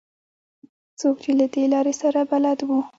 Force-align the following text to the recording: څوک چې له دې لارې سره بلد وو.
څوک 0.99 1.15
چې 1.23 1.31
له 1.39 1.45
دې 1.53 1.63
لارې 1.73 1.93
سره 2.01 2.19
بلد 2.31 2.59
وو. 2.67 2.79